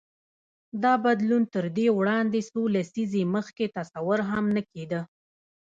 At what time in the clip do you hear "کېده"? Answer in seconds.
4.71-5.01